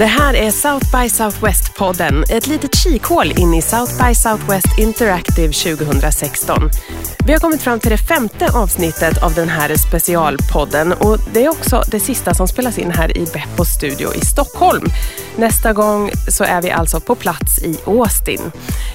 [0.00, 5.52] Det här är South by Southwest-podden, ett litet kikhål in i South by Southwest Interactive
[5.52, 6.70] 2016.
[7.26, 11.48] Vi har kommit fram till det femte avsnittet av den här specialpodden och det är
[11.48, 14.84] också det sista som spelas in här i Beppos studio i Stockholm.
[15.36, 18.40] Nästa gång så är vi alltså på plats i Austin.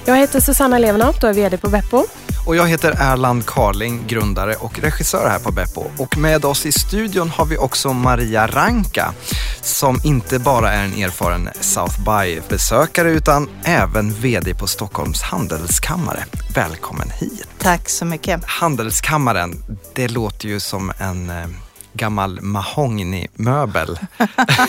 [0.05, 2.05] Jag heter Susanna Levenhaupt och är VD på Beppo.
[2.45, 5.83] Och jag heter Erland Carling, grundare och regissör här på Beppo.
[5.97, 9.13] Och med oss i studion har vi också Maria Ranka
[9.61, 16.25] som inte bara är en erfaren South by-besökare utan även VD på Stockholms handelskammare.
[16.55, 17.47] Välkommen hit!
[17.57, 18.45] Tack så mycket.
[18.45, 21.47] Handelskammaren, det låter ju som en eh,
[21.93, 23.99] gammal mahognymöbel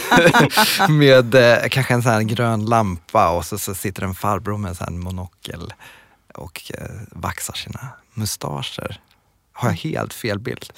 [0.88, 4.68] med eh, kanske en sån här grön lampa och så, så sitter en farbror med
[4.68, 5.72] en sån här monokel
[6.36, 9.00] och eh, vaxar sina mustascher.
[9.52, 10.72] Har jag helt fel bild?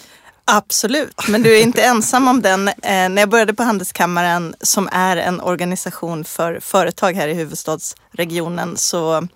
[0.44, 2.68] Absolut, men du är inte ensam om den.
[2.68, 8.76] Eh, när jag började på Handelskammaren som är en organisation för företag här i huvudstadsregionen
[8.76, 9.28] så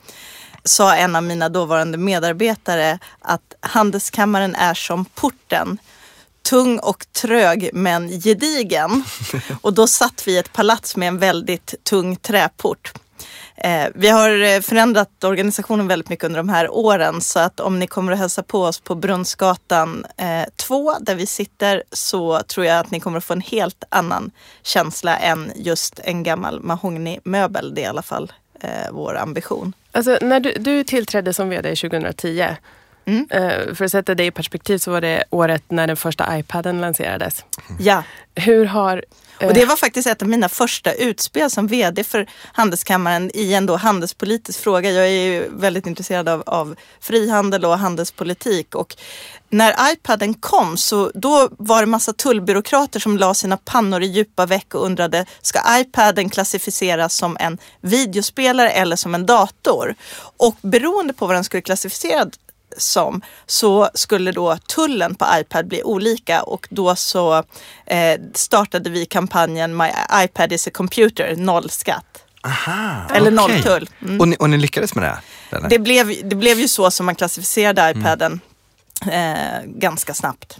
[0.64, 5.78] sa en av mina dåvarande medarbetare att Handelskammaren är som porten.
[6.42, 9.04] Tung och trög men gedigen.
[9.60, 12.92] Och då satt vi i ett palats med en väldigt tung träport.
[13.56, 17.78] Eh, vi har eh, förändrat organisationen väldigt mycket under de här åren så att om
[17.78, 20.06] ni kommer att hälsa på oss på Brunnsgatan
[20.56, 23.84] 2 eh, där vi sitter så tror jag att ni kommer att få en helt
[23.88, 24.30] annan
[24.62, 27.74] känsla än just en gammal mahognymöbel.
[27.74, 29.72] Det är i alla fall eh, vår ambition.
[29.92, 32.46] Alltså, när du, du tillträdde som VD 2010
[33.04, 33.28] Mm.
[33.74, 37.44] För att sätta det i perspektiv så var det året när den första iPaden lanserades.
[37.78, 38.02] Ja.
[38.34, 39.04] Hur har
[39.42, 39.48] Eh.
[39.48, 43.66] och det var faktiskt ett av mina första utspel som vd för Handelskammaren i en
[43.66, 44.90] då handelspolitisk fråga.
[44.90, 48.96] Jag är ju väldigt intresserad av, av frihandel och handelspolitik och
[49.48, 54.46] när iPaden kom så då var det massa tullbyråkrater som la sina pannor i djupa
[54.46, 59.94] veck och undrade ska iPaden klassificeras som en videospelare eller som en dator?
[60.36, 62.28] Och beroende på vad den skulle klassificeras
[62.76, 67.44] som så skulle då tullen på iPad bli olika och då så
[67.86, 69.88] eh, startade vi kampanjen My
[70.24, 72.24] iPad is a computer, noll skatt.
[72.44, 73.54] Aha, Eller okay.
[73.54, 73.90] noll tull.
[74.02, 74.20] Mm.
[74.20, 75.18] Och, ni, och ni lyckades med det?
[75.56, 75.68] Eller?
[75.68, 78.40] Det blev, det blev ju så som man klassificerade iPaden
[79.02, 79.36] mm.
[79.36, 80.58] eh, ganska snabbt.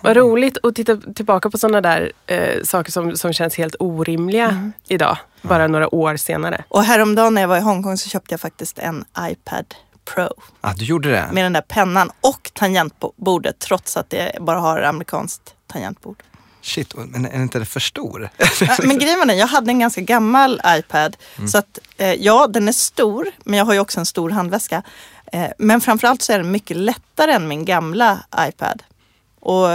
[0.00, 4.48] Vad roligt att titta tillbaka på sådana där eh, saker som, som känns helt orimliga
[4.48, 4.72] mm.
[4.88, 6.64] idag, bara några år senare.
[6.68, 9.74] Och häromdagen när jag var i Hongkong så köpte jag faktiskt en iPad
[10.14, 10.28] Pro.
[10.60, 11.28] Ah, du gjorde det?
[11.32, 16.22] Med den där pennan och tangentbordet trots att det bara har amerikanskt tangentbord.
[16.62, 18.30] Shit, men är inte det för stor?
[18.60, 21.16] ja, men grejen var den, jag hade en ganska gammal iPad.
[21.36, 21.48] Mm.
[21.48, 24.82] Så att eh, ja, den är stor, men jag har ju också en stor handväska.
[25.32, 28.82] Eh, men framförallt så är den mycket lättare än min gamla iPad.
[29.40, 29.68] Och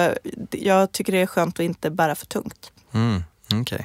[0.52, 2.72] jag tycker det är skönt att inte bära för tungt.
[2.94, 3.24] Mm,
[3.62, 3.82] okay.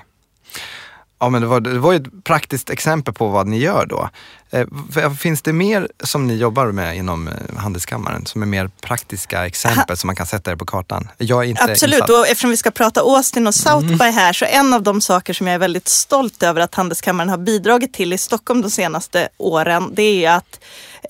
[1.18, 4.10] Ja, men det var, det var ett praktiskt exempel på vad ni gör då.
[4.50, 9.46] Eh, finns det mer som ni jobbar med inom eh, Handelskammaren som är mer praktiska
[9.46, 9.96] exempel ha.
[9.96, 11.08] som man kan sätta er på kartan?
[11.18, 12.10] Jag är inte Absolut, insatt.
[12.10, 13.98] och eftersom vi ska prata Austin och South mm.
[13.98, 17.28] by här så en av de saker som jag är väldigt stolt över att Handelskammaren
[17.28, 20.60] har bidragit till i Stockholm de senaste åren, det är att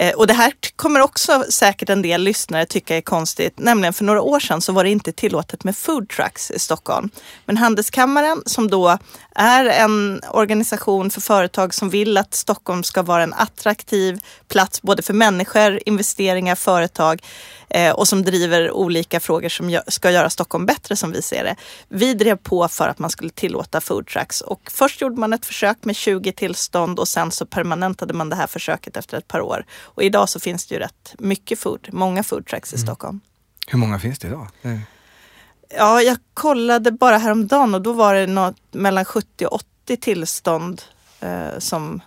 [0.00, 3.58] Eh, och det här kommer också säkert en del lyssnare tycka är konstigt.
[3.58, 7.10] Nämligen för några år sedan så var det inte tillåtet med food trucks i Stockholm.
[7.44, 8.98] Men Handelskammaren som då
[9.34, 15.02] är en organisation för företag som vill att Stockholm ska vara en attraktiv plats både
[15.02, 17.22] för människor, investeringar, företag
[17.68, 21.56] eh, och som driver olika frågor som ska göra Stockholm bättre som vi ser det.
[21.88, 25.46] Vi drev på för att man skulle tillåta food trucks och först gjorde man ett
[25.46, 29.40] försök med 20 tillstånd och sen så permanentade man det här försöket efter ett par
[29.40, 29.64] år.
[29.86, 32.86] Och idag så finns det ju rätt mycket food, många food trucks i mm.
[32.86, 33.20] Stockholm.
[33.66, 34.48] Hur många finns det idag?
[34.62, 34.80] Det...
[35.76, 40.82] Ja, jag kollade bara häromdagen och då var det något mellan 70 och 80 tillstånd
[41.20, 42.00] eh, som,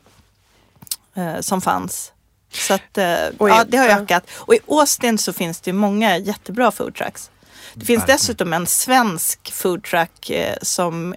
[1.13, 2.11] eh, som fanns.
[2.51, 3.05] Så att, eh,
[3.39, 4.23] ja, det har ökat.
[4.31, 7.31] Och i Austin så finns det många jättebra food trucks.
[7.73, 11.15] Det finns dessutom en svensk foodtruck eh, som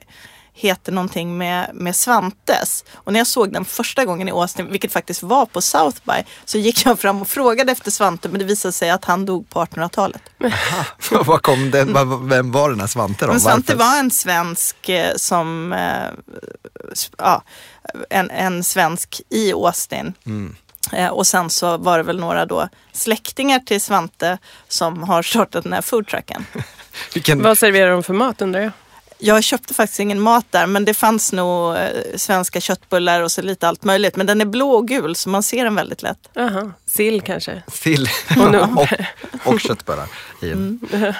[0.63, 2.85] heter någonting med, med Svantes.
[2.95, 6.25] Och när jag såg den första gången i Austin, vilket faktiskt var på South by,
[6.45, 9.49] så gick jag fram och frågade efter Svante men det visade sig att han dog
[9.49, 10.23] på 1800-talet.
[11.11, 13.33] Var kom den, vem var den här Svante då?
[13.33, 16.09] Men Svante var en svensk eh, som, eh,
[17.19, 17.43] ja,
[18.11, 20.15] en, en svensk i Austin.
[20.27, 20.57] Mm.
[20.93, 24.39] Eh, och sen så var det väl några då släktingar till Svante
[24.69, 26.47] som har startat den här foodtrucken.
[27.15, 27.43] Vilken...
[27.43, 28.73] Vad serverar de för mat undrar jag?
[29.25, 33.43] Jag köpte faktiskt ingen mat där men det fanns nog eh, svenska köttbullar och så
[33.43, 34.17] lite allt möjligt.
[34.17, 36.19] Men den är blå och gul så man ser den väldigt lätt.
[36.37, 36.71] Aha.
[36.87, 37.63] Sill kanske?
[37.73, 38.09] Sill
[38.39, 38.89] Och och,
[39.53, 40.07] och köttbullar
[40.43, 40.81] i en.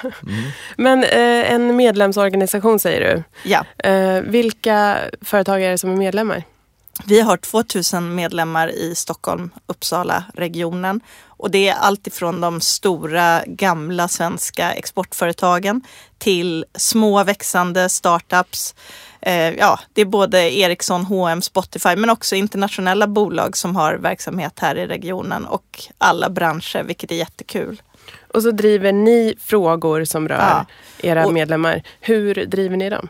[0.75, 3.23] Men eh, en medlemsorganisation säger du.
[3.49, 6.43] Ja, Eh, vilka företag är det som är medlemmar?
[7.05, 11.01] Vi har 2000 medlemmar i Stockholm, Uppsala regionen.
[11.27, 15.81] Och det är allt ifrån de stora gamla svenska exportföretagen
[16.17, 18.75] till små växande startups.
[19.21, 24.59] Eh, ja, det är både Ericsson, H&M, Spotify men också internationella bolag som har verksamhet
[24.59, 27.81] här i regionen och alla branscher, vilket är jättekul.
[28.33, 30.65] Och så driver ni frågor som rör Ja.
[31.09, 31.83] era Och- medlemmar.
[32.01, 33.07] Hur driver ni dem?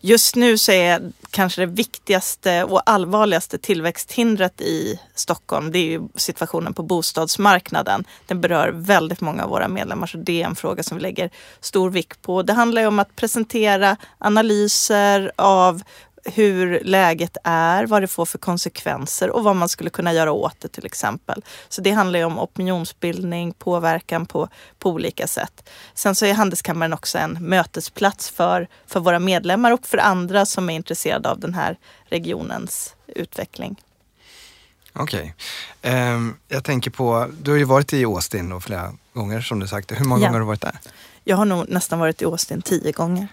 [0.00, 6.02] Just nu så är kanske det viktigaste och allvarligaste tillväxthindret i Stockholm, det är ju
[6.14, 8.04] situationen på bostadsmarknaden.
[8.26, 11.30] Den berör väldigt många av våra medlemmar, så det är en fråga som vi lägger
[11.60, 12.42] stor vikt på.
[12.42, 15.82] Det handlar ju om att presentera analyser av
[16.34, 20.60] hur läget är, vad det får för konsekvenser och vad man skulle kunna göra åt
[20.60, 21.42] det till exempel.
[21.68, 25.68] Så det handlar ju om opinionsbildning, påverkan på, på olika sätt.
[25.94, 30.70] Sen så är Handelskammaren också en mötesplats för, för våra medlemmar och för andra som
[30.70, 31.76] är intresserade av den här
[32.08, 33.76] regionens utveckling.
[34.92, 35.34] Okej.
[35.82, 39.92] Ehm, jag tänker på, du har ju varit i Austin flera gånger som du sagt.
[39.92, 40.26] Hur många Ja.
[40.26, 40.78] gånger har du varit där?
[41.24, 43.28] Jag har nog nästan varit i Austin tio gånger.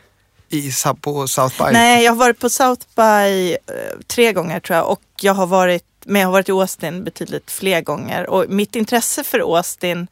[0.54, 0.72] I,
[1.02, 1.72] på South by?
[1.72, 5.48] Nej, jag har varit på South by eh, tre gånger tror jag och jag har
[5.48, 8.30] varit, men jag har varit i Austin betydligt fler gånger.
[8.30, 10.08] Och mitt intresse för Austin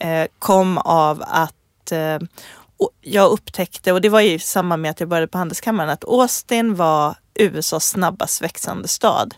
[0.00, 2.18] eh, kom av att eh,
[3.00, 6.04] jag upptäckte, och det var ju i samband med att jag började på Handelskammaren, att
[6.04, 9.34] Austin var USAs snabbast växande stad.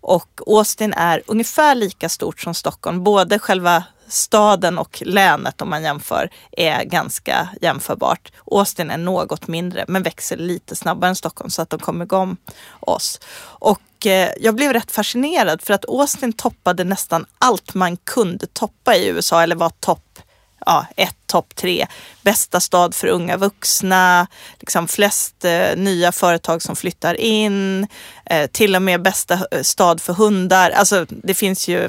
[0.00, 3.04] Och Austin är ungefär lika stort som Stockholm.
[3.04, 8.32] Både själva staden och länet om man jämför är ganska jämförbart.
[8.50, 12.36] Austin är något mindre men växer lite snabbare än Stockholm så att de kommer igång
[12.80, 13.20] oss.
[13.40, 18.96] Och eh, jag blev rätt fascinerad för att Austin toppade nästan allt man kunde toppa
[18.96, 20.18] i USA eller var topp
[20.66, 21.86] ja, ett, topp tre.
[22.22, 24.26] Bästa stad för unga vuxna,
[24.58, 27.86] liksom flest eh, nya företag som flyttar in,
[28.26, 30.70] eh, till och med bästa eh, stad för hundar.
[30.70, 31.88] Alltså det finns ju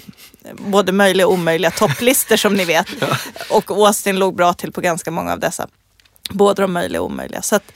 [0.57, 2.87] både möjliga och omöjliga topplistor som ni vet.
[3.49, 5.67] Och Austin låg bra till på ganska många av dessa.
[6.29, 7.41] Både de möjliga och omöjliga.
[7.41, 7.71] Så, att,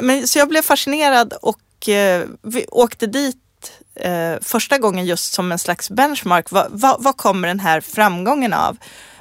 [0.00, 3.36] men, så jag blev fascinerad och eh, vi åkte dit
[3.94, 6.50] eh, första gången just som en slags benchmark.
[6.50, 8.76] Vad, vad, vad kommer den här framgången av?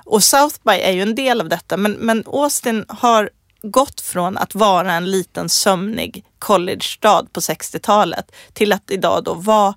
[0.05, 1.77] Och South by är ju en del av detta.
[1.77, 3.29] Men, men Austin har
[3.61, 9.73] gått från att vara en liten sömnig collegestad på 60-talet till att idag då vara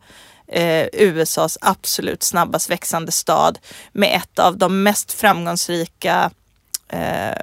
[0.48, 3.58] eh, USAs absolut snabbast växande stad
[3.92, 6.30] med ett av de mest framgångsrika
[6.88, 7.36] eh,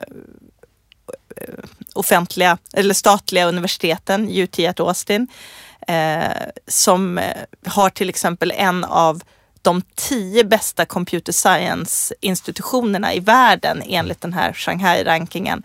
[1.93, 5.27] offentliga eller statliga universiteten, UT at Austin,
[5.87, 6.31] eh,
[6.67, 9.23] som eh, har till exempel en av
[9.61, 15.63] de tio bästa computer science-institutionerna i världen enligt den här Shanghai-rankingen.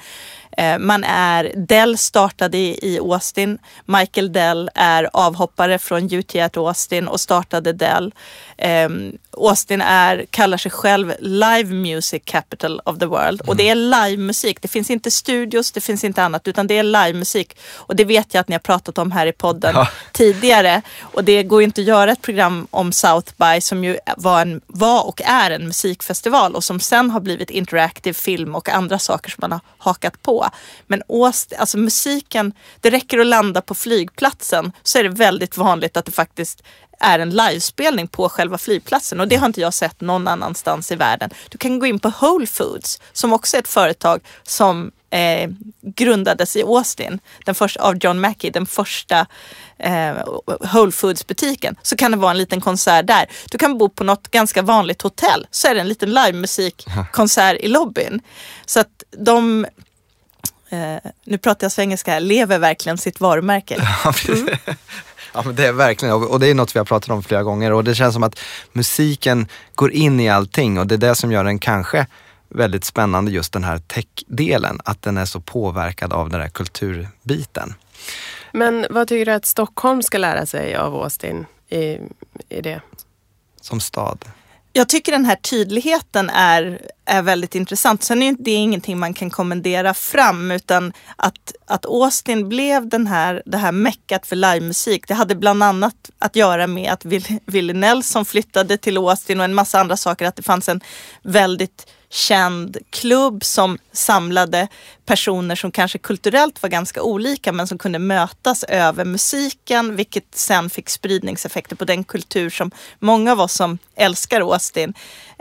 [0.57, 3.59] Eh, Man är, Dell startade i, Austin.
[3.85, 8.15] Michael Dell är avhoppare från UT at Austin och startade Dell.
[8.57, 8.89] Eh,
[9.37, 13.41] Austin är, kallar sig själv Live Music Capital of the World.
[13.41, 14.63] Och det är livemusik.
[14.63, 17.57] Det finns inte studios, det finns inte annat, utan det är livemusik.
[17.75, 19.89] Och det vet jag att ni har pratat om här i podden Ja.
[20.13, 20.83] tidigare.
[21.01, 24.41] Och det går ju inte att göra ett program om South by som ju var,
[24.41, 28.99] en, var och är en musikfestival och som sen har blivit interactive film och andra
[28.99, 30.44] saker som man har hakat på.
[30.87, 35.97] Men Austin, alltså musiken, det räcker att landa på flygplatsen så är det väldigt vanligt
[35.97, 36.63] att det faktiskt
[37.01, 40.97] är en livespelning på själva flygplatsen och det har inte jag sett någon annanstans i
[40.97, 41.31] världen.
[41.49, 45.51] Du kan gå in på Whole Foods som också är ett företag som eh,
[45.83, 49.27] grundades i Austin den första, av John Mackey, den första
[49.79, 50.15] eh,
[50.73, 51.77] Whole Foods butiken.
[51.83, 53.27] Så kan det vara en liten konsert där.
[53.51, 57.69] Du kan bo på något ganska vanligt hotell så är det en liten livemusikkonsert i
[57.69, 58.21] lobbyn.
[58.67, 59.67] Så att de
[60.69, 63.77] Eh, nu pratar jag svengelska här, lever verkligen sitt varumärke.
[64.05, 64.51] Ja, precis.
[65.35, 67.73] Ja, men det är verkligen, och det är något vi har pratat om flera gånger
[67.73, 68.39] och det känns som att
[68.73, 72.07] musiken går in i allting och det är det som gör den kanske
[72.49, 77.75] väldigt spännande just den här tech-delen, att den är så påverkad av den där kulturbiten.
[78.53, 81.99] Men vad tycker du att Stockholm ska lära sig av Austin i,
[82.49, 82.81] i det?
[83.61, 84.25] Som stad.
[84.77, 88.03] Jag tycker den här tydligheten är, är väldigt intressant.
[88.03, 93.43] Sen är det ingenting man kan kommendera fram utan att, att Austin blev den här,
[93.47, 95.09] det här meckat för livemusik.
[95.09, 97.05] Det hade bland annat att göra med att
[97.47, 100.27] Willie Nelson flyttade till Austin och en massa andra saker.
[100.27, 100.81] Att det fanns en
[101.23, 104.69] väldigt känd klubb som samlade
[105.07, 110.71] personer som kanske kulturellt var ganska olika men som kunde mötas över musiken vilket sen
[110.71, 114.95] fick spridningseffekter på den kultur som många av oss som älskar Austin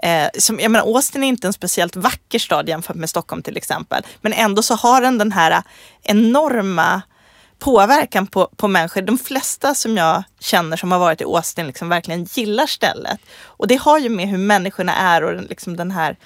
[0.04, 3.58] Eh, som, jag menar, Austin är inte en speciellt vacker stad jämfört med Stockholm till
[3.58, 4.04] exempel.
[4.22, 5.64] Men ändå så har den den här
[6.02, 7.02] enorma
[7.60, 9.02] påverkan på, på människor.
[9.02, 13.20] De flesta som jag känner som har varit i Austin liksom verkligen gillar stället.
[13.44, 16.18] Och det har ju med hur människorna är och liksom den här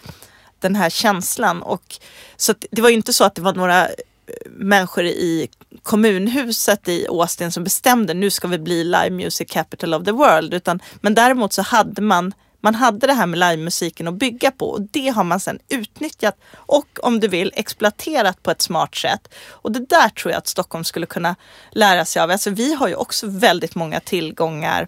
[0.60, 1.62] den här känslan.
[1.62, 1.96] Och,
[2.38, 3.94] så det var ju inte så att det var några eh,
[4.46, 5.50] människor i
[5.84, 10.54] kommunhuset i Austin som bestämde nu ska vi bli live music capital of the world.
[10.54, 14.70] Utan, men däremot så hade man man hade det här med livemusiken att bygga på
[14.70, 19.34] och det har man sedan utnyttjat och om du vill exploaterat på ett smart sätt.
[19.50, 21.36] Och det där tror jag att Stockholm skulle kunna
[21.72, 22.32] lära sig av.
[22.32, 24.88] Alltså vi har ju också väldigt många tillgångar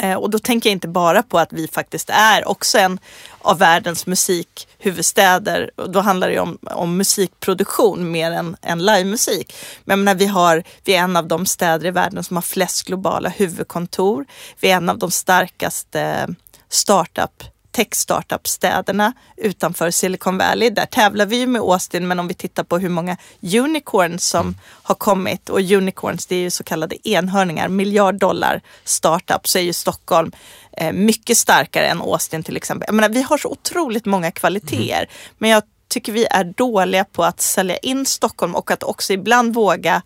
[0.00, 2.98] Eh, och då tänker jag inte bara på att vi faktiskt är också en
[3.38, 5.70] av världens musikhuvudstäder.
[5.76, 9.56] Och då handlar det om, om musikproduktion mer än, än livemusik.
[9.84, 12.86] Men menar, vi, har, vi är en av de städer i världen som har flest
[12.86, 14.26] globala huvudkontor.
[14.60, 16.28] Vi är en av de starkaste
[16.68, 17.44] startup
[17.76, 20.70] tech-startup-städerna utanför Silicon Valley.
[20.70, 24.54] Där tävlar vi med Austin, men om vi tittar på hur många unicorns som mm.
[24.82, 29.62] har kommit och unicorns det är ju så kallade enhörningar, miljard dollar startup, så är
[29.62, 30.32] ju Stockholm
[30.76, 32.86] eh, mycket starkare än Austin till exempel.
[32.88, 35.08] Jag menar, vi har så otroligt många kvaliteter, mm.
[35.38, 39.54] men jag tycker vi är dåliga på att sälja in Stockholm och att också ibland
[39.54, 40.02] våga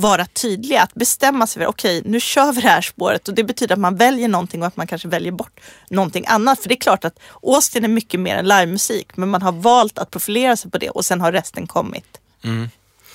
[0.00, 3.34] vara tydliga, att bestämma sig för okej, okay, nu kör vi det här spåret och
[3.34, 6.60] det betyder att man väljer någonting och att man kanske väljer bort någonting annat.
[6.60, 9.98] För det är klart att Austin är mycket mer än livemusik, men man har valt
[9.98, 12.20] att profilera sig på det och sen har resten kommit.
[12.44, 12.68] Mm.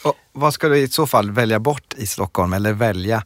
[0.03, 3.23] Och vad ska du i så fall välja bort i Stockholm eller välja?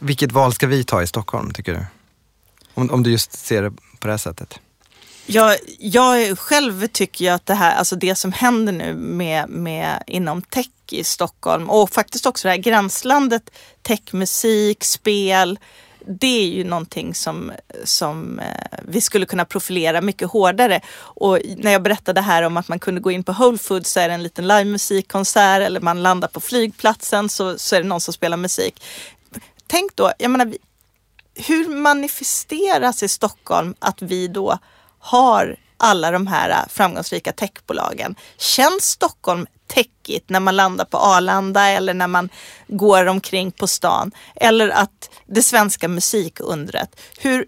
[0.00, 1.86] Vilket val ska vi ta i Stockholm tycker du?
[2.74, 4.58] Om, om du just ser det på det här sättet.
[5.26, 10.02] Jag, jag själv tycker ju att det här, alltså det som händer nu med, med
[10.06, 13.50] inom tech i Stockholm och faktiskt också det här gränslandet
[13.82, 15.58] techmusik, spel.
[16.06, 17.52] Det är ju någonting som,
[17.84, 20.80] som eh, vi skulle kunna profilera mycket hårdare.
[20.98, 24.00] Och när jag berättade här om att man kunde gå in på Whole Foods så
[24.00, 28.00] är det en liten livemusikkonsert eller man landar på flygplatsen så, så är det någon
[28.00, 28.84] som spelar musik.
[29.66, 30.54] Tänk då, jag menar,
[31.34, 34.58] hur manifesteras i Stockholm att vi då
[34.98, 38.14] har alla de här eh, framgångsrika techbolagen.
[38.36, 42.28] Känns Stockholm techigt när man landar på Arlanda eller när man
[42.66, 44.12] går omkring på stan?
[44.36, 47.00] Eller att det svenska musikundret.
[47.18, 47.46] Hur,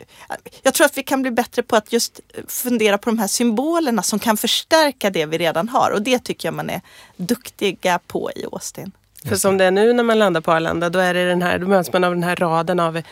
[0.62, 4.02] jag tror att vi kan bli bättre på att just fundera på de här symbolerna
[4.02, 6.80] som kan förstärka det vi redan har och det tycker jag man är
[7.16, 8.92] duktiga på i Austin.
[9.24, 11.58] För som det är nu när man landar på Arlanda, då, är det den här,
[11.58, 13.02] då möts man av den här raden av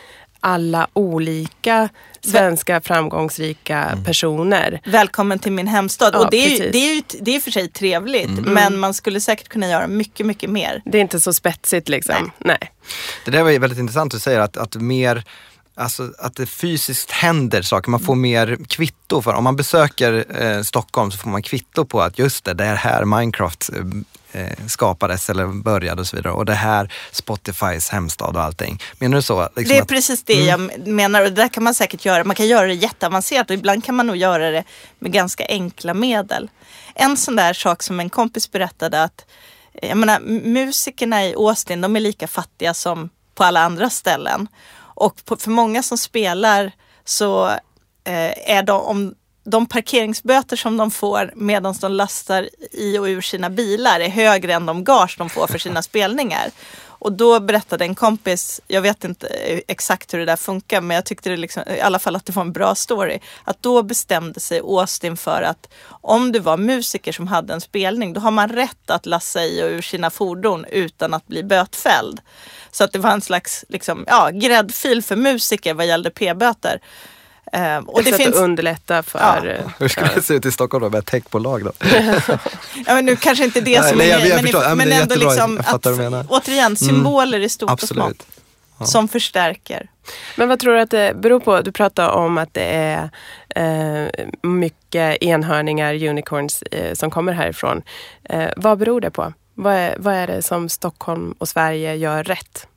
[0.43, 1.89] alla olika
[2.21, 4.03] svenska framgångsrika mm.
[4.03, 4.81] personer.
[4.85, 6.13] Välkommen till min hemstad.
[6.13, 8.53] Ja, och det är, ju, det, är ju, det är för sig trevligt mm.
[8.53, 10.81] men man skulle säkert kunna göra mycket, mycket mer.
[10.85, 12.15] Det är inte så spetsigt liksom.
[12.37, 12.57] Nej.
[12.59, 12.71] Nej.
[13.25, 15.23] Det där var väldigt intressant du säger att, att mer
[15.75, 20.61] Alltså att det fysiskt händer saker, man får mer kvitto för Om man besöker eh,
[20.61, 23.69] Stockholm så får man kvitto på att just det, det är här Minecraft
[24.33, 26.33] eh, eh, skapades eller började och så vidare.
[26.33, 28.81] Och det här Spotifys hemstad och allting.
[28.99, 29.41] Menar du så?
[29.41, 30.69] Liksom det är att, precis det mm.
[30.75, 32.23] jag menar och det där kan man säkert göra.
[32.23, 34.63] Man kan göra det jätteavancerat och ibland kan man nog göra det
[34.99, 36.49] med ganska enkla medel.
[36.95, 39.25] En sån där sak som en kompis berättade att
[39.81, 44.47] jag menar, musikerna i Austin de är lika fattiga som på alla andra ställen.
[44.75, 46.71] Och på, för många som spelar
[47.05, 47.47] så
[48.03, 53.21] eh, är de, om, de parkeringsböter som de får medan de lastar i och ur
[53.21, 56.51] sina bilar är högre än de gage de får för sina spelningar.
[57.03, 59.27] Och då berättade en kompis, jag vet inte
[59.67, 62.35] exakt hur det där funkar, men jag tyckte det liksom, i alla fall att det
[62.35, 63.19] var en bra story.
[63.43, 68.13] Att då bestämde sig Austin för att om du var musiker som hade en spelning,
[68.13, 72.21] då har man rätt att lassa i och ur sina fordon utan att bli bötfälld.
[72.71, 76.81] Så att det var en slags liksom, ja, gräddfil för musiker vad gällde p-böter.
[77.51, 78.35] Um, och det finns...
[78.35, 79.19] att underlätta för...
[79.19, 79.49] Ja.
[79.49, 81.71] Eh, Hur skulle det se ut i Stockholm då med techbolag då?
[82.85, 85.59] ja, men nu kanske inte det som nej, är nej, men, men, men ändå liksom
[85.65, 86.75] att, återigen, mm.
[86.75, 87.45] symboler mm.
[87.45, 88.03] i stort Absolut.
[88.03, 88.27] och smått.
[88.79, 88.85] Ja.
[88.85, 89.89] Som förstärker.
[90.35, 91.61] Men vad tror du att det beror på?
[91.61, 93.09] Du pratar om att det är
[93.49, 97.81] eh, mycket enhörningar, unicorns, eh, som kommer härifrån.
[98.23, 99.33] Eh, vad beror det på?
[99.55, 102.67] Vad är, vad är det som Stockholm och Sverige gör rätt?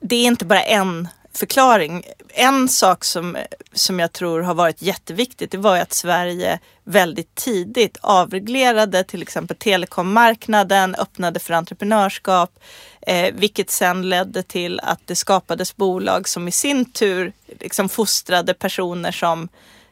[0.00, 2.04] Det är inte bara en förklaring.
[2.28, 3.36] En sak som,
[3.72, 9.22] som jag tror har varit jätteviktigt det var ju att Sverige väldigt tidigt avreglerade till
[9.22, 12.58] exempel telekommarknaden, öppnade för entreprenörskap,
[13.06, 18.54] eh, vilket sen ledde till att det skapades bolag som i sin tur liksom fostrade
[18.54, 19.48] personer som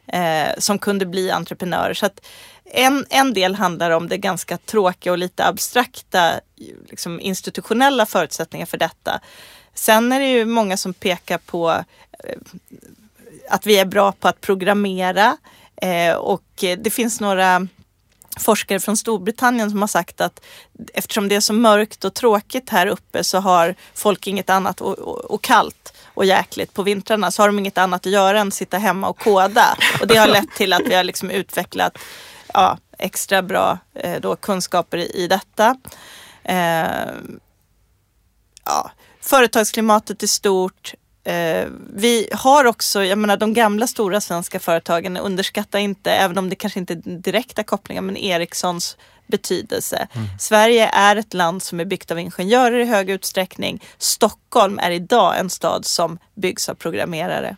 [0.07, 1.93] eh, som kunde bli entreprenörer.
[1.93, 2.25] Så att
[2.65, 6.33] en, en del handlar om det ganska tråkiga och lite abstrakta
[6.89, 9.21] liksom institutionella förutsättningar för detta.
[9.73, 12.37] Sen är det ju många som pekar på eh,
[13.49, 15.37] att vi är bra på att programmera
[15.81, 17.67] eh, och det finns några
[18.39, 20.45] forskare från Storbritannien som har sagt att
[20.93, 24.99] eftersom det är så mörkt och tråkigt här uppe så har folk inget annat och,
[24.99, 28.47] och, och kallt och jäkligt på vintrarna så har de inget annat att göra än
[28.47, 29.77] att sitta hemma och koda.
[30.01, 31.97] Och det har lett till att vi har liksom utvecklat
[32.53, 35.77] ja, extra bra eh, då, kunskaper i, i detta.
[36.43, 37.11] Eh,
[38.65, 38.91] ja,
[39.23, 40.93] företagsklimatet är stort.
[41.23, 46.49] Eh, vi har också, jag menar de gamla stora svenska företagen, underskatta inte, även om
[46.49, 50.07] det kanske inte är direkta kopplingar, men Ericssons betydelse.
[50.13, 50.27] Mm.
[50.39, 53.83] Sverige är ett land som är byggt av ingenjörer i hög utsträckning.
[53.97, 57.55] Stockholm är idag en stad som byggs av programmerare.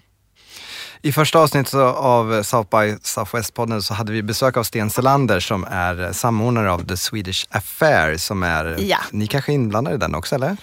[1.01, 5.63] I första avsnittet av South by Southwest-podden så hade vi besök av Sten Selander som
[5.63, 8.97] är samordnare av The Swedish Affair som är, ja.
[9.11, 10.57] ni kanske är inblandade i den också eller?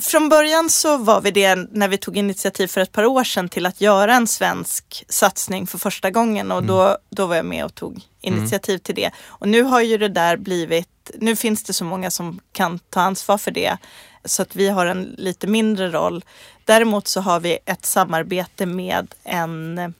[0.00, 3.48] Från början så var vi det när vi tog initiativ för ett par år sedan
[3.48, 6.66] till att göra en svensk satsning för första gången och mm.
[6.66, 8.80] då, då var jag med och tog initiativ mm.
[8.80, 9.10] till det.
[9.26, 13.00] Och nu har ju det där blivit, nu finns det så många som kan ta
[13.00, 13.76] ansvar för det
[14.24, 16.24] så att vi har en lite mindre roll.
[16.64, 19.94] Däremot så har vi ett samarbete med en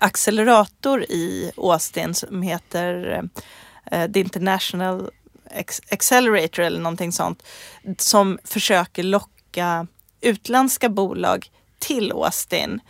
[0.00, 3.20] accelerator i Austin som heter
[3.92, 5.10] uh, The International
[5.90, 7.42] Accelerator eller någonting sånt
[7.98, 9.86] som försöker locka
[10.20, 12.80] utländska bolag till Austin.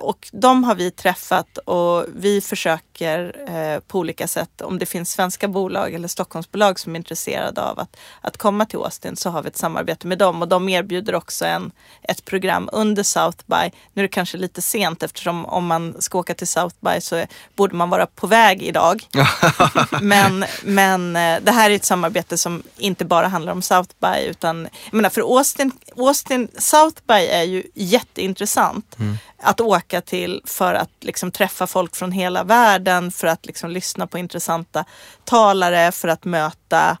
[0.00, 5.10] Och de har vi träffat och vi försöker eh, på olika sätt, om det finns
[5.10, 9.42] svenska bolag eller Stockholmsbolag som är intresserade av att, att komma till Austin så har
[9.42, 11.72] vi ett samarbete med dem och de erbjuder också en,
[12.02, 13.70] ett program under South by.
[13.92, 17.16] Nu är det kanske lite sent eftersom om man ska åka till South by så
[17.16, 19.08] är, borde man vara på väg idag.
[20.00, 24.26] men men eh, det här är ett samarbete som inte bara handlar om South by
[24.26, 28.96] utan jag menar för Austin, Austin South by är ju jätteintressant.
[28.98, 33.70] Mm att åka till för att liksom träffa folk från hela världen, för att liksom
[33.70, 34.84] lyssna på intressanta
[35.24, 36.98] talare, för att möta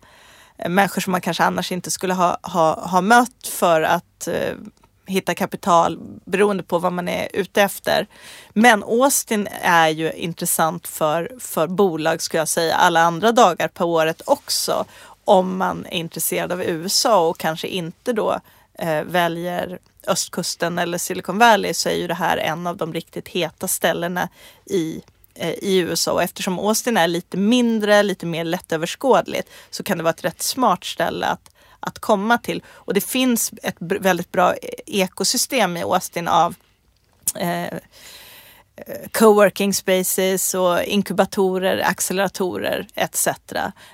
[0.58, 4.54] eh, människor som man kanske annars inte skulle ha, ha, ha mött för att eh,
[5.06, 8.06] hitta kapital beroende på vad man är ute efter.
[8.52, 13.84] Men Austin är ju intressant för, för bolag, skulle jag säga, alla andra dagar på
[13.84, 14.84] året också.
[15.24, 18.40] Om man är intresserad av USA och kanske inte då
[18.78, 23.28] eh, väljer östkusten eller Silicon Valley så är ju det här en av de riktigt
[23.28, 24.28] heta ställena
[24.64, 25.02] i
[25.34, 30.04] Eh, i USA och eftersom Austin är lite mindre, lite mer lättöverskådligt så kan det
[30.04, 32.62] vara ett rätt smart ställe att, att komma till.
[32.68, 36.54] Och det finns ett väldigt bra eh, ekosystem i Austin av
[37.36, 37.78] eh,
[39.12, 43.28] coworking spaces och inkubatorer, acceleratorer etc.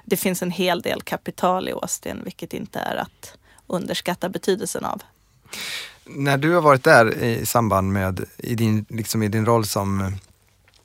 [0.05, 5.03] Det finns en hel del kapital i Austin vilket inte är att underskatta betydelsen av.
[6.05, 10.18] När du har varit där i samband med, i din, liksom i din roll som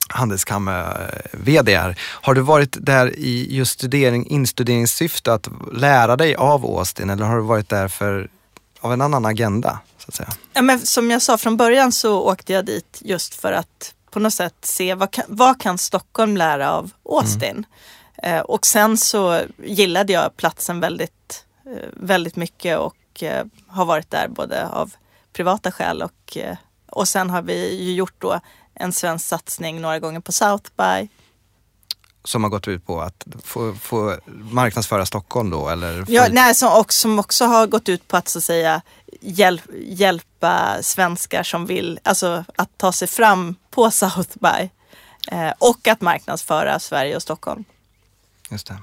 [0.08, 7.24] handelskammar-VD har du varit där i just studering, instuderingssyfte att lära dig av Austin eller
[7.24, 8.30] har du varit där för,
[8.80, 9.78] av en annan agenda?
[9.98, 10.28] Så att säga?
[10.52, 14.20] Ja, men som jag sa från början så åkte jag dit just för att på
[14.20, 17.66] något sätt se vad kan, vad kan Stockholm lära av Austin?
[18.22, 18.36] Mm.
[18.36, 24.10] Eh, och sen så gillade jag platsen väldigt, eh, väldigt mycket och eh, har varit
[24.10, 24.92] där både av
[25.32, 26.56] privata skäl och, eh,
[26.90, 28.40] och sen har vi ju gjort då
[28.76, 31.08] en svensk satsning några gånger på South by.
[32.24, 36.04] Som har gått ut på att få, få marknadsföra Stockholm då eller?
[36.08, 38.82] Ja, nej, som, och som också har gått ut på att så att säga
[39.20, 44.70] hjälp, hjälpa svenskar som vill, alltså att ta sig fram på South by.
[45.32, 47.64] Eh, och att marknadsföra Sverige och Stockholm.
[48.50, 48.78] Just det.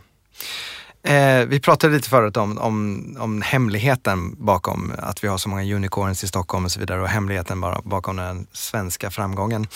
[1.04, 5.76] Eh, vi pratade lite förut om, om, om hemligheten bakom att vi har så många
[5.76, 9.68] unicorns i Stockholm och så vidare och hemligheten bakom den svenska framgången.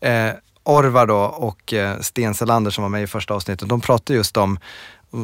[0.00, 0.30] Eh,
[0.64, 4.36] Orvar då och eh, Sten Selander som var med i första avsnittet, de pratade just
[4.36, 4.58] om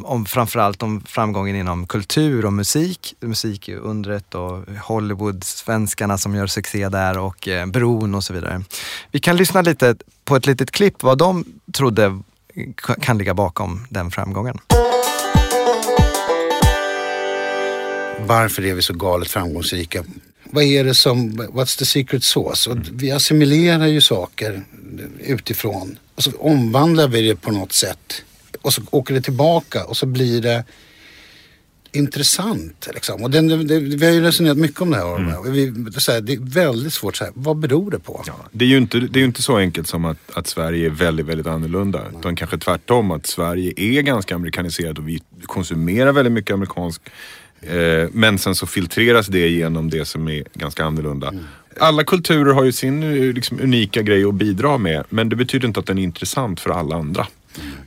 [0.05, 3.15] om framförallt om framgången inom kultur och musik.
[3.21, 8.33] Musik är undret och Hollywood, svenskarna som gör succé där och eh, Bron och så
[8.33, 8.63] vidare.
[9.11, 12.21] Vi kan lyssna lite på ett litet klipp vad de trodde
[13.01, 14.59] kan ligga bakom den framgången.
[18.33, 20.05] Varför är vi så galet framgångsrika?
[20.45, 22.71] Vad är det som, what's the secret sauce?
[22.71, 24.63] Och vi assimilerar ju saker
[25.21, 28.25] utifrån och så omvandlar vi det på något sätt
[28.63, 30.65] och så åker det tillbaka och så blir det
[31.93, 32.89] intressant.
[32.95, 33.23] Liksom.
[33.23, 35.17] Och den, det, vi har ju resonerat mycket om det här.
[35.17, 35.53] Mm.
[35.53, 38.23] Vi, det, här, det är väldigt svårt, så här, vad beror det på?
[38.27, 40.91] Ja, det är ju inte, det är inte så enkelt som att, att Sverige är
[40.91, 41.99] väldigt, väldigt annorlunda.
[41.99, 42.19] Nej.
[42.19, 47.03] Utan kanske tvärtom, att Sverige är ganska amerikaniserat och vi konsumerar väldigt mycket amerikansk
[47.63, 51.33] Eh, men sen så filtreras det genom det som är ganska annorlunda.
[51.81, 55.69] Alla kulturer har ju sin eh, liksom, unika grej att bidra med men det betyder
[55.69, 57.27] inte att den är intressant för alla andra.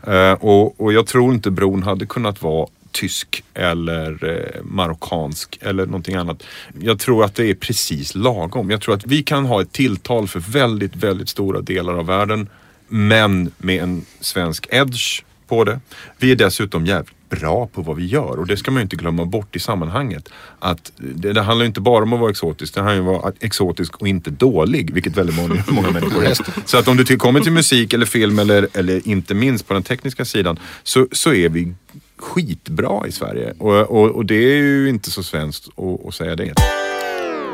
[0.08, 0.38] Mm.
[0.40, 6.16] Och, och jag tror inte bron hade kunnat vara tysk eller eh, marockansk eller någonting
[6.16, 6.44] annat.
[6.80, 8.72] Jag tror att det är precis lagom.
[8.72, 12.50] Jag tror att vi kan ha ett tilltal för väldigt, väldigt stora delar av världen.
[12.88, 15.80] Men med en svensk edge på det.
[16.18, 18.96] Vi är dessutom jävligt bra på vad vi gör och det ska man ju inte
[18.96, 20.30] glömma bort i sammanhanget.
[20.60, 23.24] Att det, det handlar inte bara om att vara exotisk, det handlar ju om att
[23.24, 26.38] vara exotisk och inte dålig, vilket väldigt många, många människor är.
[26.66, 29.84] Så att om du kommer till musik eller film eller, eller inte minst på den
[29.84, 31.74] tekniska sidan så, så är vi
[32.18, 36.36] skitbra i Sverige och, och, och det är ju inte så svenskt att, att säga
[36.36, 36.54] det.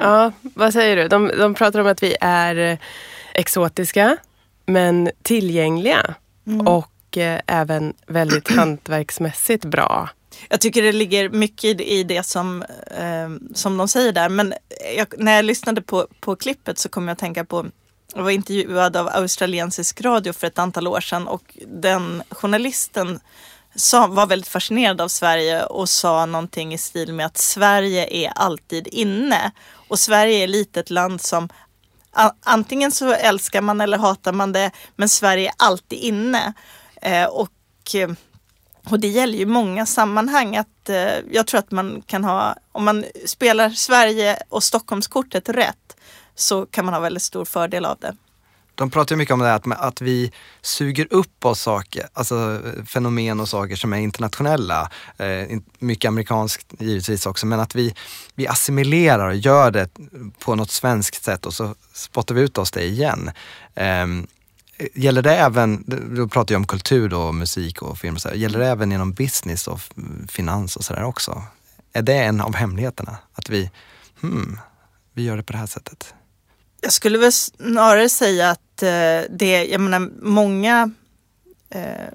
[0.01, 1.07] Ja, vad säger du?
[1.07, 2.77] De, de pratar om att vi är eh,
[3.33, 4.17] exotiska
[4.65, 6.15] men tillgängliga
[6.47, 6.67] mm.
[6.67, 10.09] och eh, även väldigt hantverksmässigt bra.
[10.49, 12.63] Jag tycker det ligger mycket i det som,
[12.97, 14.29] eh, som de säger där.
[14.29, 14.53] Men
[14.97, 17.65] jag, när jag lyssnade på, på klippet så kom jag att tänka på
[18.15, 23.19] jag var intervjuad av australiensisk radio för ett antal år sedan och den journalisten
[23.75, 28.31] sa, var väldigt fascinerad av Sverige och sa någonting i stil med att Sverige är
[28.35, 29.51] alltid inne.
[29.87, 31.49] Och Sverige är lite ett land som
[32.43, 36.53] antingen så älskar man eller hatar man det, men Sverige är alltid inne.
[37.01, 37.51] Eh, och,
[37.95, 38.09] eh,
[38.89, 42.85] och det gäller ju många sammanhang att eh, jag tror att man kan ha, om
[42.85, 45.97] man spelar Sverige och Stockholmskortet rätt
[46.35, 48.15] så kan man ha väldigt stor fördel av det
[48.81, 53.39] de pratar mycket om det här att, att vi suger upp oss saker, alltså fenomen
[53.39, 54.89] och saker som är internationella.
[55.17, 57.95] Eh, mycket amerikanskt givetvis också, men att vi,
[58.35, 59.89] vi assimilerar och gör det
[60.39, 63.31] på något svenskt sätt och så spottar vi ut oss det igen.
[63.75, 64.07] Eh,
[64.93, 65.83] Gäller det även,
[66.15, 68.35] då pratar jag om kultur då, musik och film, och så här.
[68.35, 69.79] gäller det även inom business och
[70.29, 71.43] finans och sådär också?
[71.93, 73.17] Är det en av hemligheterna?
[73.33, 73.71] Att vi,
[74.21, 74.59] hmm,
[75.13, 76.13] vi gör det på det här sättet?
[76.81, 80.91] Jag skulle väl snarare säga att eh, det, jag menar många,
[81.69, 82.07] eh,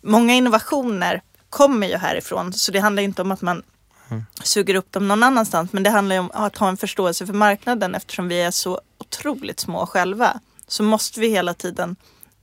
[0.00, 2.52] många innovationer kommer ju härifrån.
[2.52, 3.62] Så det handlar inte om att man
[4.10, 4.24] mm.
[4.42, 5.72] suger upp dem någon annanstans.
[5.72, 9.60] Men det handlar om att ha en förståelse för marknaden eftersom vi är så otroligt
[9.60, 10.40] små själva.
[10.72, 11.96] Så måste vi hela tiden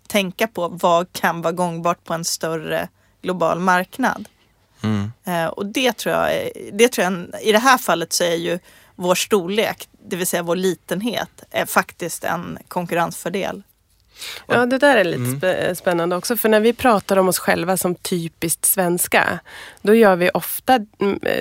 [0.07, 2.87] tänka på vad kan vara gångbart på en större
[3.21, 4.29] global marknad.
[4.83, 5.11] Mm.
[5.23, 8.59] Eh, och det tror jag, det tror jag, i det här fallet så är ju
[8.95, 13.63] vår storlek, det vill säga vår litenhet, är faktiskt en konkurrensfördel.
[14.47, 15.75] Ja, det där är lite mm.
[15.75, 16.37] spännande också.
[16.37, 19.39] För när vi pratar om oss själva som typiskt svenska,
[19.81, 20.79] då gör vi ofta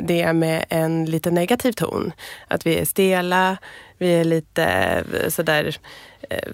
[0.03, 2.13] det med en lite negativ ton.
[2.49, 3.57] Att vi är stela,
[3.99, 4.65] vi är lite
[5.23, 5.79] eh, sådär
[6.31, 6.53] eh,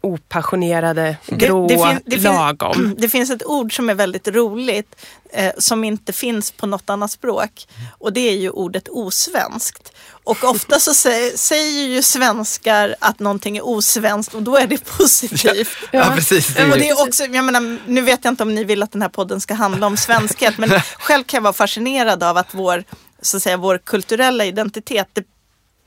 [0.00, 2.74] opassionerade, gråa, det, det, fin, det lagom.
[2.74, 4.96] Fin, det finns ett ord som är väldigt roligt
[5.32, 7.66] eh, som inte finns på något annat språk
[7.98, 9.92] och det är ju ordet osvenskt.
[10.24, 14.84] Och ofta så säger, säger ju svenskar att någonting är osvenskt och då är det
[14.98, 15.76] positivt.
[15.90, 16.54] Ja, ja precis.
[16.54, 18.92] Det och det är också, jag menar, nu vet jag inte om ni vill att
[18.92, 22.54] den här podden ska handla om svenskhet men själv kan jag vara fascinerad av att
[22.54, 22.84] vår,
[23.22, 25.24] så att säga, vår kulturella identitet det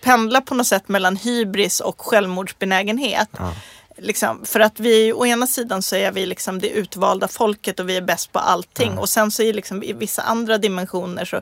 [0.06, 3.30] pendlar på något sätt mellan hybris och självmordsbenägenhet.
[3.38, 3.54] Ja.
[3.98, 7.90] Liksom, för att vi, å ena sidan så är vi liksom det utvalda folket och
[7.90, 8.92] vi är bäst på allting.
[8.96, 9.02] Ja.
[9.02, 11.42] Och sen så är liksom, i vissa andra dimensioner så,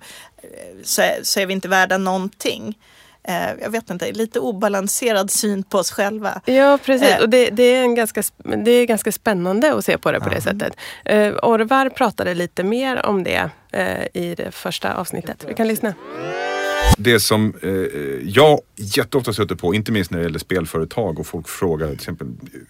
[0.84, 2.78] så, är, så är vi inte värda någonting.
[3.24, 6.42] Eh, jag vet inte, lite obalanserad syn på oss själva.
[6.46, 7.10] Ja, precis.
[7.10, 7.22] Eh.
[7.22, 10.30] Och det, det, är en ganska, det är ganska spännande att se på det på
[10.30, 10.74] det sättet.
[11.06, 15.46] Eh, Orvar pratade lite mer om det eh, i det första avsnittet.
[15.48, 15.94] Vi kan lyssna.
[16.98, 17.72] Det som eh,
[18.24, 22.28] jag jätteofta stöter på, inte minst när det gäller spelföretag och folk frågar, till exempel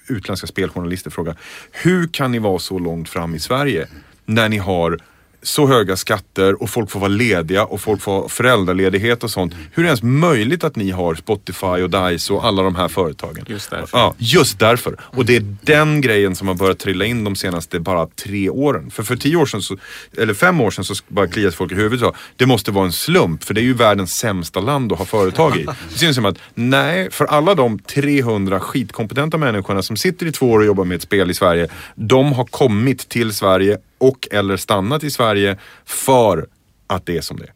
[0.07, 1.35] utländska speljournalister frågar,
[1.71, 3.87] hur kan ni vara så långt fram i Sverige
[4.25, 4.99] när ni har
[5.43, 9.53] så höga skatter och folk får vara lediga och folk får föräldraledighet och sånt.
[9.73, 12.87] Hur är det ens möjligt att ni har Spotify och Dice och alla de här
[12.87, 13.45] företagen?
[13.47, 13.97] Just därför.
[13.97, 14.95] Ja, just därför.
[15.01, 18.91] Och det är den grejen som har börjat trilla in de senaste bara tre åren.
[18.91, 19.77] För för tio år sedan, så,
[20.17, 22.85] eller fem år sedan så bara kliade folk i huvudet och sa det måste vara
[22.85, 25.65] en slump för det är ju världens sämsta land att ha företag i.
[25.93, 30.51] Det syns som att nej, för alla de 300 skitkompetenta människorna som sitter i två
[30.51, 31.67] år och jobbar med ett spel i Sverige.
[31.95, 36.47] De har kommit till Sverige och eller stannat i Sverige för
[36.87, 37.53] att det är som det är.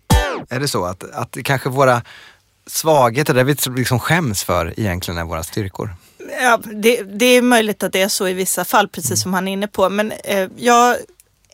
[0.56, 2.02] Är det så att, att kanske våra
[2.68, 5.96] svagheter, det vi liksom skäms för egentligen är våra styrkor?
[6.42, 9.48] Ja, det, det är möjligt att det är så i vissa fall, precis som han
[9.48, 9.90] är inne på.
[9.90, 10.98] Men eh, jag,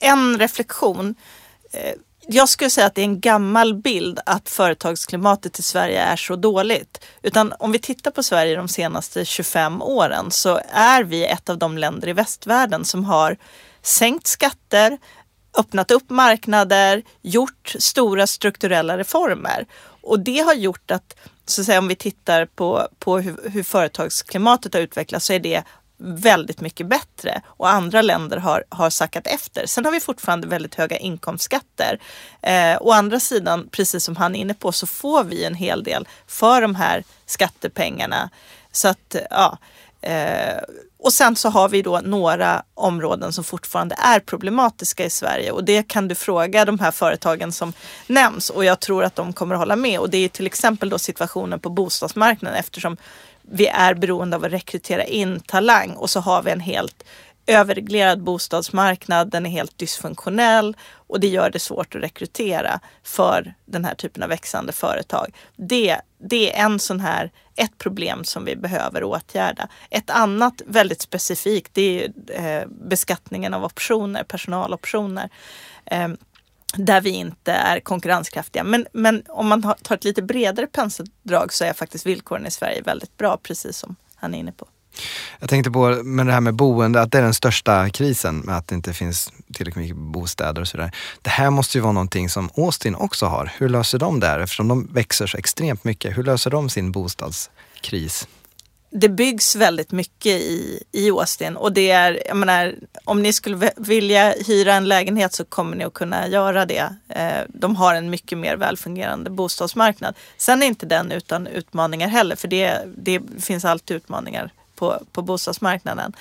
[0.01, 1.15] en reflektion.
[1.71, 1.93] Eh,
[2.27, 6.35] jag skulle säga att det är en gammal bild att företagsklimatet i Sverige är så
[6.35, 7.05] dåligt.
[7.21, 11.57] Utan om vi tittar på Sverige de senaste 25 åren så är vi ett av
[11.57, 13.37] de länder i västvärlden som har
[13.83, 14.97] sänkt skatter,
[15.57, 19.65] öppnat upp marknader, gjort stora strukturella reformer.
[20.01, 21.15] Och det har gjort att,
[21.45, 25.39] så att säga, om vi tittar på, på hur, hur företagsklimatet har utvecklats så är
[25.39, 25.63] det
[25.97, 29.65] väldigt mycket bättre och andra länder har, har sackat efter.
[29.65, 31.99] Sen har vi fortfarande väldigt höga inkomstskatter.
[32.41, 35.83] Eh, å andra sidan, precis som han är inne på, så får vi en hel
[35.83, 38.29] del för de här skattepengarna.
[38.71, 39.57] Så att, ja.
[40.03, 40.63] Eh,
[40.99, 45.51] och sen så har vi då några områden som fortfarande är problematiska i Sverige.
[45.51, 47.73] Och det kan du fråga de här företagen som
[48.07, 48.49] nämns.
[48.49, 49.99] Och jag tror att de kommer att hålla med.
[49.99, 52.97] Och det är till exempel då situationen på bostadsmarknaden eftersom
[53.41, 55.91] vi är beroende av att rekrytera in talang.
[55.91, 57.03] Och så har vi en helt
[57.47, 60.77] överreglerad bostadsmarknad, den är helt dysfunktionell
[61.07, 65.35] och det gör det svårt att rekrytera för den här typen av växande företag.
[65.55, 65.97] Det,
[66.29, 69.67] det är en sån här, ett problem som vi behöver åtgärda.
[69.89, 75.29] Ett annat väldigt specifikt det är eh, beskattningen av optioner, personaloptioner.
[75.85, 76.09] Eh,
[76.77, 78.63] där vi inte är konkurrenskraftiga.
[78.63, 82.81] Men, men om man tar ett lite bredare penseldrag så är faktiskt villkoren i Sverige
[82.81, 84.67] väldigt bra, precis som han är inne på.
[85.39, 88.57] Jag tänkte på med det här med boende, att det är den största krisen med
[88.57, 90.91] att det inte finns tillräckligt mycket bostäder och sådär.
[91.21, 93.51] Det här måste ju vara någonting som Austin också har.
[93.57, 94.39] Hur löser de det här?
[94.39, 96.17] Eftersom de växer så extremt mycket.
[96.17, 98.27] Hur löser de sin bostadskris?
[98.95, 102.75] det byggs väldigt mycket i, i Austin och det är, jag menar,
[103.05, 106.95] om ni skulle vilja hyra en lägenhet så kommer ni att kunna göra det.
[107.09, 110.15] Eh, de har en mycket mer välfungerande bostadsmarknad.
[110.37, 114.51] Sen är inte den utan utmaningar heller, för det, det finns alltid utmaningar
[114.83, 116.13] på, på bostadsmarknaden.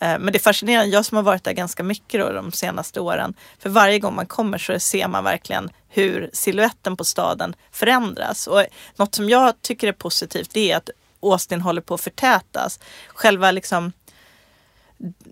[0.00, 3.00] Eh, men det är fascinerande, jag som har varit där ganska mycket då, de senaste
[3.00, 8.46] åren, för varje gång man kommer så ser man verkligen hur siluetten på staden förändras.
[8.46, 8.64] Och
[8.96, 10.90] något som jag tycker är positivt det är att
[11.22, 12.80] Austin håller på att förtätas.
[13.08, 13.92] Själva liksom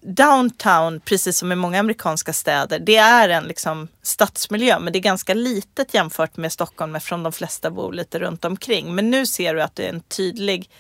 [0.03, 5.01] downtown, precis som i många amerikanska städer, det är en liksom stadsmiljö men det är
[5.01, 8.95] ganska litet jämfört med Stockholm eftersom de flesta bor lite runt omkring.
[8.95, 10.71] Men nu ser du att det är en tydlig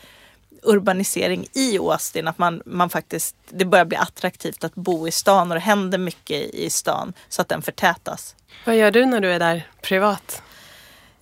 [0.64, 5.50] urbanisering i Austin, att man, man faktiskt, det börjar bli attraktivt att bo i stan
[5.50, 8.34] och det händer mycket i stan så att den förtätas.
[8.66, 10.42] Vad gör du när du är där privat?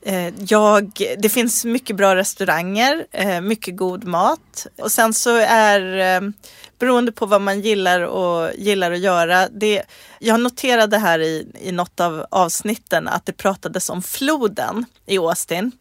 [0.04, 4.66] Eh, jag, det finns mycket bra restauranger, eh, mycket god mat.
[4.78, 6.28] Och sen så är, eh,
[6.78, 9.48] beroende på vad man gillar och gillar att göra.
[9.48, 9.82] Det,
[10.18, 15.72] jag noterade här i, i något av avsnitten att det pratades om floden i Austin.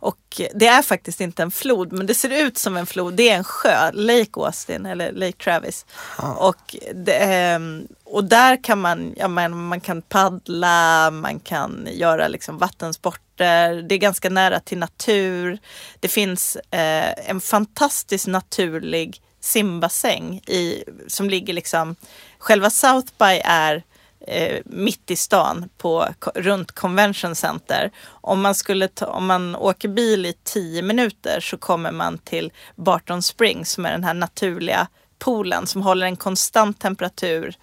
[0.00, 3.14] Och det är faktiskt inte en flod, men det ser ut som en flod.
[3.14, 5.86] Det är en sjö, Lake Austin eller Lake Travis.
[6.16, 6.32] Ah.
[6.32, 12.28] Och, det, ehm, och där kan man, ja, man, man kan paddla, man kan göra
[12.28, 13.82] liksom vattensporter.
[13.82, 15.58] Det är ganska nära till natur.
[16.00, 21.96] Det finns eh, en fantastisk naturlig simbassäng i, som ligger liksom,
[22.38, 23.82] själva South by är
[24.26, 27.90] eh, mitt i stan på, runt Convention Center.
[28.08, 32.52] Om man, skulle ta, om man åker bil i tio minuter så kommer man till
[32.74, 37.54] Barton Springs som är den här naturliga poolen som håller en konstant temperatur.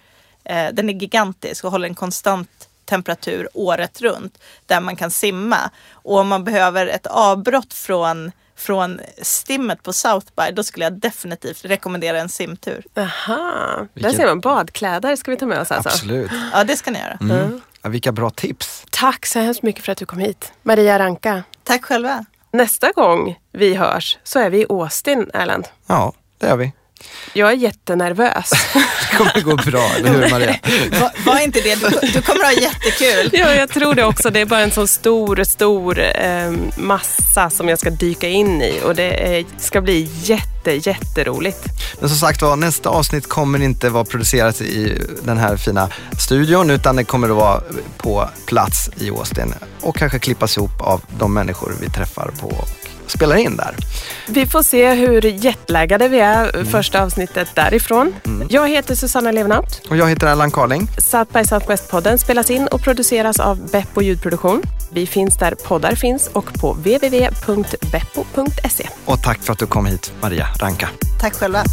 [0.44, 5.70] Eh, den är gigantisk och håller en konstant temperatur året runt där man kan simma.
[5.90, 8.32] Och om man behöver ett avbrott från
[8.64, 12.84] från stimmet på South by, då skulle jag definitivt rekommendera en simtur.
[12.96, 14.12] Aha, Vilket...
[14.12, 15.88] där ser man badkläder ska vi ta med oss alltså.
[15.88, 16.30] Absolut.
[16.52, 17.18] Ja, det ska ni göra.
[17.20, 17.38] Mm.
[17.38, 17.60] Mm.
[17.82, 18.84] Ja, vilka bra tips.
[18.90, 20.52] Tack så hemskt mycket för att du kom hit.
[20.62, 21.42] Maria Ranka.
[21.62, 22.24] Tack själva.
[22.52, 25.68] Nästa gång vi hörs så är vi i Austin, Erland.
[25.86, 26.72] Ja, det är vi.
[27.32, 28.50] Jag är jättenervös.
[29.10, 30.56] det kommer gå bra, eller hur Maria?
[31.00, 31.74] Var, var inte det.
[31.74, 33.30] Du, du, kommer ha jättekul.
[33.32, 34.30] Ja, jag tror det också.
[34.30, 38.80] Det är bara en sån stor, stor eh, massa som jag ska dyka in i
[38.84, 41.64] och det är, ska bli jätte, jätteroligt.
[42.00, 45.88] Men som sagt var, nästa avsnitt kommer inte vara producerat i den här fina
[46.20, 47.62] studion utan det kommer att vara
[47.96, 52.64] på plats i Austin och kanske klippas ihop av de människor vi träffar på
[53.06, 53.74] spelar in där.
[54.28, 56.66] Vi får se hur jetlaggade vi är mm.
[56.66, 58.14] första avsnittet därifrån.
[58.26, 58.48] Mm.
[58.50, 59.82] Jag heter Susanna Levenhaupt.
[59.90, 60.88] Och jag heter Allan Carling.
[60.98, 64.62] South by Southwest-podden spelas in och produceras av Beppo ljudproduktion.
[64.92, 68.08] Vi finns där poddar finns och på www.beppo.se.
[69.04, 70.88] Och tack för att du kom hit, Maria Ranka.
[71.20, 71.64] Tack själva.